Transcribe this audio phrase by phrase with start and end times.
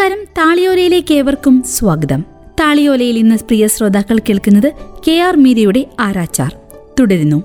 [0.00, 0.24] നമസ്കാരം.
[0.38, 2.24] താളിയോലയിലേക്ക് ഏവർക്കും സ്വാഗതം.
[2.60, 4.72] താളിയോലയിൽ ഇന്ന് പ്രിയ ശ്രോതാക്കൾ കേൾക്കുന്നത്
[5.08, 6.54] കെ ആർ മീരയുടെ ആരാച്ചാർ.
[7.00, 7.42] തുടരുന്നു.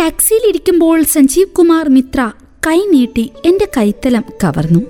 [0.00, 2.30] ടാക്സിയിലിരിക്കുമ്പോൾ സഞ്ജീവ് കുമാർ മിത്ര
[2.66, 4.80] കൈ നീട്ടി എന്റെ കൈത്തലം കവർന്നു.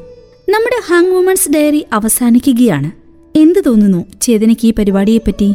[0.49, 2.91] നമ്മുടെ ഹാങ് വുമൺസ് ഡയറി അവസാനിക്കുകയാണ്.
[3.39, 5.55] എന്തു തോന്നുന്നു ചേതനയ്ക്ക് ഈ പരിപാടിയെപ്പറ്റി?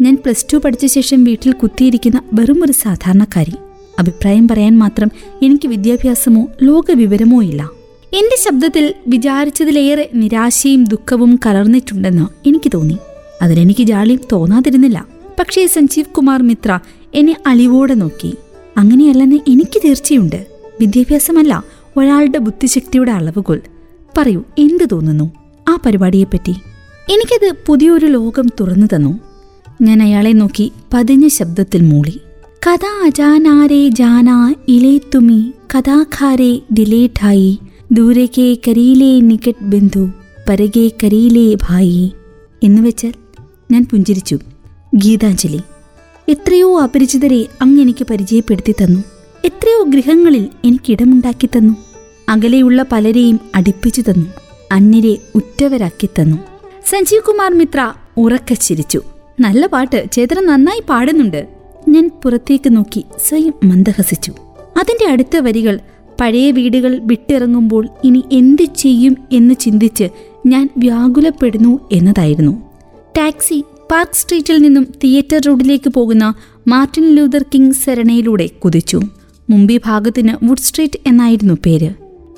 [0.00, 3.52] ഞാൻ പ്ലസ് ടു പഠിച്ച ശേഷം വീട്ടിൽ കുത്തിയിരിക്കുന്ന വെറും ഒരു സാധാരണക്കാരി.
[4.00, 5.10] അഭിപ്രായം പറയാൻ മാത്രം
[5.42, 7.70] എനിക്ക് വിദ്യാഭ്യാസമോ ലോകവിവരമോ ഇല്ല.
[8.12, 12.98] എന്റെ ശബ്ദത്തിൽ വിചാരിച്ചതിലേറെ നിരാശയും ദുഃഖവും കലർന്നിട്ടുണ്ടെന്ന് എനിക്ക് തോന്നി.
[13.42, 15.06] അതിലെനിക്ക് ജാളിയും തോന്നാതിരുന്നില്ല.
[15.40, 16.78] പക്ഷേ സഞ്ജീവ് കുമാർ മിത്ര
[17.14, 18.34] എന്നെ അലിവോടെ നോക്കി.
[18.76, 20.46] അങ്ങനെയല്ലെന്ന് എനിക്ക് തീർച്ചയുണ്ട്.
[20.80, 21.64] വിദ്യാഭ്യാസമല്ല
[21.96, 23.60] ഒരാളുടെ ബുദ്ധിശക്തിയുടെ അളവുകൾ
[24.18, 25.30] പറയൂ എന്ത് തോന്നുന്നു?
[25.68, 26.54] ആ പരിപാടിയെപ്പറ്റി.
[27.10, 29.20] എനിക്കത് പുതിയൊരു ലോകം തുറന്നു തന്നു.
[29.82, 32.20] ഞാൻ അയാളെ നോക്കി പതിഞ്ഞ ശബ്ദത്തിൽ മൂളി.
[32.66, 37.58] കഥാ അജാനാരേ ജാനാ ഇലേ തുമി കഥാഖാരെ ദിലേ ഠായി
[37.92, 40.10] ദൂരേക്ക് കരീലേ നികട്ട് ബന്ധു
[40.48, 42.12] പരകെ കരീലേ ഭായി.
[42.62, 43.12] എന്നുവെച്ചാൽ
[43.70, 44.38] ഞാൻ പുഞ്ചിരിച്ചു.
[44.94, 45.60] ഗീതാഞ്ജലി
[46.28, 49.04] എത്രയോ അപരിചിതരെ അങ്ങ് എനിക്ക് പരിചയപ്പെടുത്തി തന്നു.
[49.44, 51.76] എത്രയോ ഗൃഹങ്ങളിൽ എനിക്കിടമുണ്ടാക്കി തന്നു.
[52.28, 54.26] അകലെയുള്ള പലരെയും അടുപ്പിച്ചു തന്നു.
[54.72, 56.36] അന്യരെ ഉറ്റവരാക്കി തന്നു.
[56.88, 59.02] സഞ്ജീവ് കുമാർ മിത്ര ഉറക്കച്ചിരിച്ചു
[59.40, 61.59] നല്ല പാട്ട് ചേതന നന്നായി പാടുന്നുണ്ട്.
[61.90, 64.32] ഞാൻ പുറത്തേക്ക് നോക്കി സ്വയം മന്ദഹസിച്ചു.
[64.80, 65.80] അതിന്റെ അടുത്ത വരികൾ
[66.20, 70.08] പഴയ വീടുകൾ വിട്ടിറങ്ങുമ്പോൾ ഇനി എന്തു ചെയ്യും എന്ന് ചിന്തിച്ച്
[70.46, 72.70] ഞാൻ വ്യാകുലപ്പെടുന്നു എന്നതായിരുന്നു.
[73.18, 76.34] ടാക്സി പാർക്ക് സ്ട്രീറ്റിൽ നിന്നും തിയേറ്റർ റോഡിലേക്ക് പോകുന്ന
[76.68, 79.00] മാർട്ടിൻ ലൂതർ കിങ് സെരണയിലൂടെ കുതിച്ചു.
[79.50, 81.90] മുംബൈ ഭാഗത്തിന് വുഡ് സ്ട്രീറ്റ് എന്നായിരുന്നു പേര്.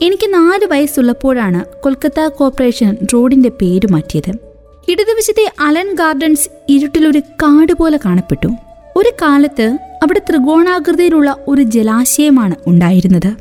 [0.02, 4.30] എനിക്ക് നാല് വയസ്സുള്ളപ്പോഴാണ് കൊൽക്കത്ത കോർപ്പറേഷൻ റോഡിന്റെ പേര് മാറ്റിയത്.
[4.88, 8.48] ഇടതുവശത്തെ അലൻ ഗാർഡൻസ് ഇരുട്ടിലൊരു കാട് പോലെ കാണപ്പെട്ടു.
[8.96, 13.34] ഒരു കാലത്ത് അവിടെ ത്രികോണാകൃതിയിലുള്ള ഒരു ജലാശയമാണ് ഉണ്ടായിരുന്നത്.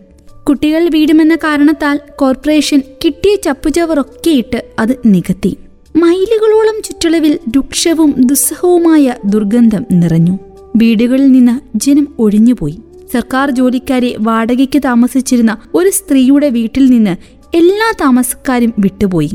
[0.50, 5.58] കുട്ടികൾ വീടുമെന്ന കാരണത്താൽ കോർപ്പറേഷൻ കിട്ടിയ ചപ്പുചവറൊക്കെ ഇട്ട് അത് നികത്തി.
[5.96, 10.40] മൈലുകളോളം ചുറ്റളവിൽ രൂക്ഷവും ദുസ്സഹവുമായ ദുർഗന്ധം നിറഞ്ഞു.
[10.76, 12.80] വീടുകളിൽ നിന്ന് ജനം ഒഴിഞ്ഞുപോയി.
[13.14, 17.16] സർക്കാർ ജോലിക്കാരെ വാടകയ്ക്ക് താമസിച്ചിരുന്ന ഒരു സ്ത്രീയുടെ വീട്ടിൽ നിന്ന്
[17.58, 19.32] എല്ലാ താമസക്കാരും വിട്ടുപോയി.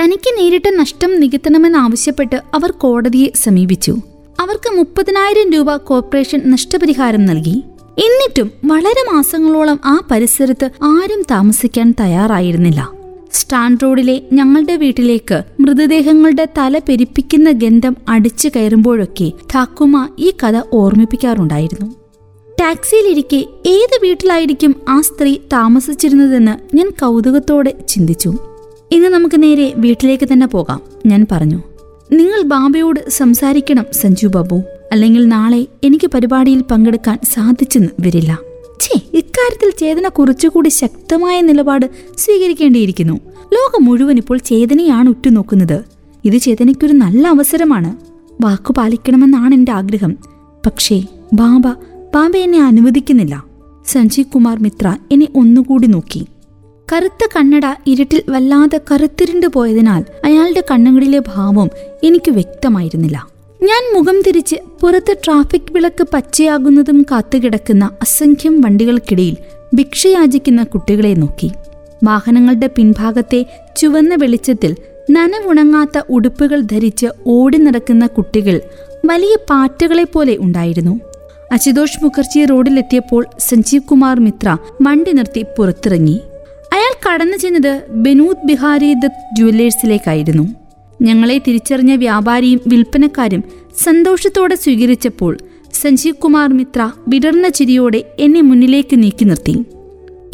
[0.00, 3.96] തനിക്ക് നേരിട്ട നഷ്ടം നികത്തണമെന്നാവശ്യപ്പെട്ട് അവർ കോടതിയെ സമീപിച്ചു.
[4.40, 7.62] അവർക്ക് മുപ്പതിനായിരം രൂപ കോർപ്പറേഷൻ നഷ്ടപരിഹാരം നൽകി.
[7.98, 12.88] എന്നിട്ടും വളരെ മാസങ്ങളോളം ആ പരിസരത്ത് ആരും താമസിക്കാൻ തയ്യാറായിരുന്നില്ല.
[13.32, 21.94] സ്റ്റാൻഡ് റോഡിലെ ഞങ്ങളുടെ വീട്ടിലേക്ക് മൃതദേഹങ്ങളുടെ തല പെരിപ്പിക്കുന്ന ഗന്ധം അടിച്ചു കയറുമ്പോഴൊക്കെ ഠാക്കുമ ഈ കഥ ഓർമ്മിപ്പിക്കാറുണ്ടായിരുന്നു.
[22.60, 28.28] ടാക്സിയിലിരിക്കെ ഏത് വീട്ടിലായിരിക്കും ആ സ്ത്രീ താമസിച്ചിരുന്നതെന്ന് ഞാൻ കൗതുകത്തോടെ ചിന്തിച്ചു.
[28.92, 31.62] ഇന്ന് നമുക്ക് നേരെ വീട്ടിലേക്ക് തന്നെ പോകാം ഞാൻ പറഞ്ഞു.
[32.12, 34.62] നിങ്ങൾ ബാബയോട് സംസാരിക്കണം സഞ്ജു ബാബു.
[34.92, 38.38] അല്ലെങ്കിൽ നാളെ എനിക്ക് പരിപാടിയിൽ പങ്കെടുക്കാൻ സാധിച്ചെന്ന് വരില്ല.
[38.80, 43.20] ഛേ ഇക്കാര്യത്തിൽ ചേതന കുറച്ചുകൂടി ശക്തമായ നിലപാട് സ്വീകരിക്കേണ്ടിയിരിക്കുന്നു.
[43.54, 45.84] ലോകം മുഴുവൻ ഇപ്പോൾ ചേതനയാണ് ഉറ്റുനോക്കുന്നത്.
[46.24, 47.96] ഇത് ചേതനയ്ക്കൊരു നല്ല അവസരമാണ്.
[48.44, 50.16] വാക്കു പാലിക്കണമെന്നാണ് എന്റെ ആഗ്രഹം.
[50.66, 51.02] പക്ഷേ
[51.32, 51.66] ബാബ
[52.14, 53.44] ബാബ എന്നെ അനുവദിക്കുന്നില്ല.
[53.86, 56.26] സഞ്ജീവ് കുമാർ മിത്ര എന്നെ ഒന്നുകൂടി നോക്കി.
[56.92, 61.68] കറുത്ത കണ്ണട ഇരുട്ടിൽ വല്ലാതെ കറുത്തിരുണ്ടു പോയതിനാൽ അയാളുടെ കണ്ണുകളിലെ ഭാവം
[62.04, 63.26] എനിക്ക് വ്യക്തമായിരുന്നില്ല.
[63.62, 69.36] ഞാൻ മുഖം തിരിച്ച് പുറത്ത് ട്രാഫിക് വിളക്ക് പച്ചയാകുന്നതും കാത്തുകിടക്കുന്ന അസംഖ്യം വണ്ടികൾക്കിടയിൽ
[69.74, 71.50] ഭിക്ഷയാചിക്കുന്ന കുട്ടികളെ നോക്കി.
[72.04, 73.46] വാഹനങ്ങളുടെ പിൻഭാഗത്തെ
[73.76, 74.76] ചുവന്ന വെളിച്ചത്തിൽ
[75.10, 78.60] നനവുണങ്ങാത്ത ഉടുപ്പുകൾ ധരിച്ച് ഓടി നടക്കുന്ന കുട്ടികൾ
[79.06, 81.00] വലിയ പാറ്റകളെ പോലെ ഉണ്ടായിരുന്നു.
[81.52, 86.20] അശുതോഷ് മുഖർജി റോഡിലെത്തിയപ്പോൾ സഞ്ജീവ് കുമാർ മിത്ര വണ്ടി നിർത്തി പുറത്തിറങ്ങി.
[86.74, 90.54] അയാൾ കടന്നു ചെന്നത് ബനൂത് ബിഹാരി ദത്ത് ജുവല്ലേഴ്സിലേക്കായിരുന്നു.
[91.02, 93.44] ഞങ്ങളെ തിരിച്ചറിഞ്ഞ വ്യാപാരിയും വിൽപ്പനക്കാരും
[93.84, 95.38] സന്തോഷത്തോടെ സ്വീകരിച്ചപ്പോൾ
[95.72, 99.64] സഞ്ജീവ് കുമാർ മിത്ര വിടർന്ന ചിരിയോടെ എന്നെ മുന്നിലേക്ക് നീക്കി നിർത്തി.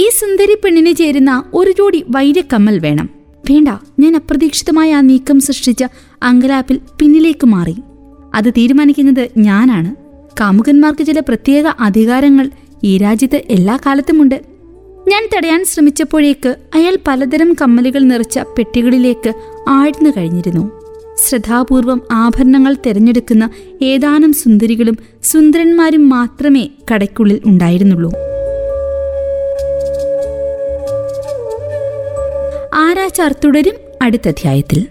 [0.01, 3.11] ഈ സുന്ദരി പെണ്ണിനെ ചേരുന്ന ഒരു ജോടി വൈരക്കമ്മൽ വേണം.
[3.51, 3.69] വേണ്ട
[3.99, 5.85] ഞാൻ അപ്രതീക്ഷിതമായ ആ നീക്കം സൃഷ്ടിച്ച
[6.23, 7.77] അങ്കലാപ്പിൽ പിന്നിലേക്ക് മാറി.
[8.35, 9.95] അത് തീരുമാനിക്കുന്നത് ഞാനാണ്.
[10.41, 12.51] കാമുകന്മാർക്ക് ചില പ്രത്യേക അധികാരങ്ങൾ
[12.85, 14.54] ഈ രാജ്യത്ത് എല്ലാ കാലത്തുമുണ്ട്.
[15.09, 19.33] ഞാൻ തടയാൻ ശ്രമിച്ചപ്പോഴേക്ക് അയാൾ പലതരം കമ്മലുകൾ നിറച്ച പെട്ടികളിലേക്ക്
[19.69, 20.81] ആഴ്ന്നു കഴിഞ്ഞിരുന്നു.
[21.17, 23.51] ശ്രദ്ധാപൂർവം ആഭരണങ്ങൾ തിരഞ്ഞെടുക്കുന്ന
[23.83, 28.13] ഏതാനും സുന്ദരികളും സുന്ദരന്മാരും മാത്രമേ കടയ്ക്കുള്ളിൽ ഉണ്ടായിരുന്നുള്ളൂ.
[32.75, 34.87] ആരാച്ചാർ തുടരും അടുത്ത അധ്യായത്തിൽ.